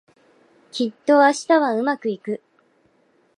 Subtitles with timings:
[0.71, 2.41] きっと明日はうまくいく